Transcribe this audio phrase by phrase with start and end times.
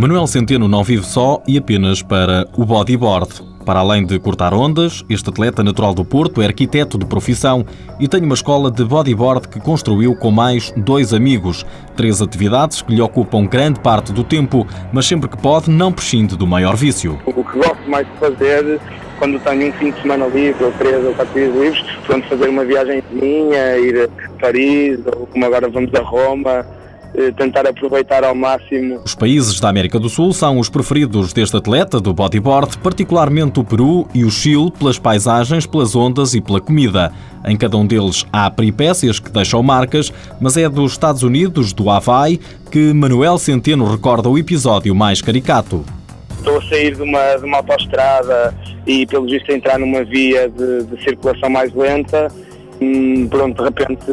[0.00, 3.42] Manuel Centeno não vive só e apenas para o bodyboard.
[3.66, 7.66] Para além de cortar ondas, este atleta natural do Porto é arquiteto de profissão
[7.98, 11.66] e tem uma escola de bodyboard que construiu com mais dois amigos.
[11.96, 16.36] Três atividades que lhe ocupam grande parte do tempo, mas sempre que pode não prescinde
[16.36, 17.18] do maior vício.
[17.26, 18.80] O que gosto mais de fazer
[19.18, 22.48] quando tenho um fim de semana livre, ou três ou quatro dias livres, pronto, fazer
[22.48, 26.64] uma viagem minha, ir a Paris, ou como agora vamos a Roma,
[27.36, 29.00] tentar aproveitar ao máximo.
[29.04, 33.64] Os países da América do Sul são os preferidos deste atleta do bodyboard, particularmente o
[33.64, 37.12] Peru e o Chile, pelas paisagens, pelas ondas e pela comida.
[37.44, 41.90] Em cada um deles há peripécias que deixam marcas, mas é dos Estados Unidos, do
[41.90, 45.84] Havaí, que Manuel Centeno recorda o episódio mais caricato.
[46.38, 48.54] Estou a sair de uma, de uma autoestrada
[48.86, 52.28] e, pelo visto, a entrar numa via de, de circulação mais lenta.
[52.80, 54.04] Hum, pronto, de repente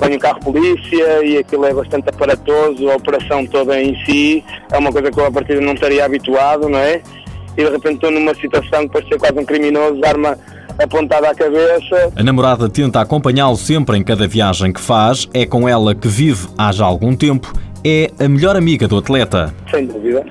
[0.00, 4.78] vem um carro polícia e aquilo é bastante aparatoso, a operação toda em si é
[4.78, 7.02] uma coisa que eu a partir não estaria habituado, não é?
[7.56, 10.38] E de repente estou numa situação que parecia quase um criminoso, arma
[10.82, 12.12] apontada à cabeça.
[12.16, 16.48] A namorada tenta acompanhá-lo sempre em cada viagem que faz, é com ela que vive
[16.56, 17.52] há já algum tempo,
[17.84, 19.54] é a melhor amiga do atleta.
[19.70, 20.24] Sem dúvida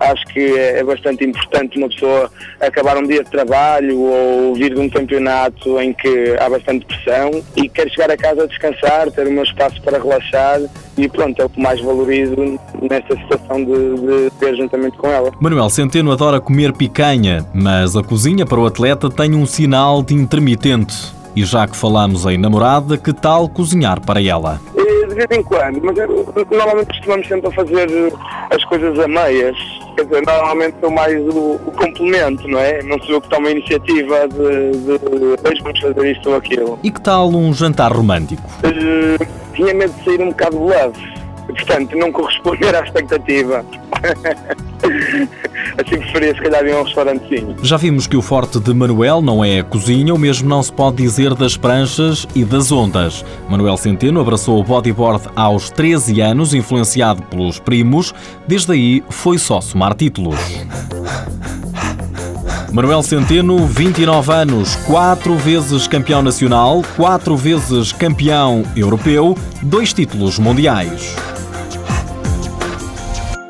[0.00, 4.74] acho que é, é bastante importante uma pessoa acabar um dia de trabalho ou vir
[4.74, 9.10] de um campeonato em que há bastante pressão e quer chegar a casa a descansar,
[9.10, 10.60] ter o meu espaço para relaxar
[10.96, 15.30] e pronto, é o que mais valorizo nesta situação de, de ter juntamente com ela.
[15.40, 20.14] Manuel Centeno adora comer picanha, mas a cozinha para o atleta tem um sinal de
[20.14, 21.16] intermitente.
[21.36, 24.60] E já que falamos em namorada, que tal cozinhar para ela?
[24.74, 25.96] De vez em quando, mas
[26.50, 27.88] normalmente costumamos sempre fazer
[28.50, 29.56] as coisas a meias
[29.98, 32.82] quer dizer, normalmente sou mais o, o, complemento, não é?
[32.82, 34.92] Não sou eu que tomo a iniciativa de, de
[35.48, 36.78] hoje vamos fazer isto ou aquilo.
[36.82, 38.48] E que tal um jantar romântico?
[38.58, 41.18] Uh, tinha medo de sair um bocado de love.
[41.46, 43.64] Portanto, não corresponder à expectativa.
[45.78, 47.56] assim preferia se calhar ir a um restaurantezinho.
[47.62, 50.72] Já vimos que o forte de Manuel não é a cozinha, o mesmo não se
[50.72, 53.24] pode dizer das pranchas e das ondas.
[53.48, 58.14] Manuel Centeno abraçou o bodyboard aos 13 anos, influenciado pelos primos.
[58.46, 60.38] Desde aí foi só somar títulos.
[62.72, 71.16] Manuel Centeno, 29 anos, quatro vezes campeão nacional, quatro vezes campeão europeu, dois títulos mundiais.